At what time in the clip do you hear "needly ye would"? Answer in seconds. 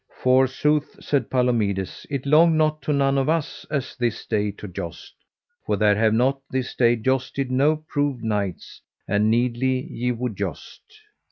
9.31-10.35